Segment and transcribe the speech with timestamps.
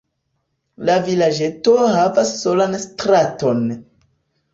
[0.89, 3.61] La vilaĝeto havas solan straton.